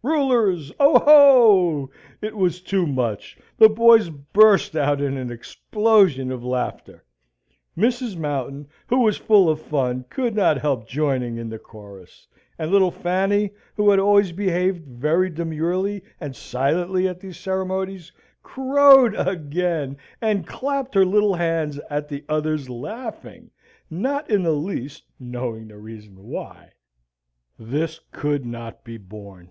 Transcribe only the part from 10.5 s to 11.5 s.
help joining in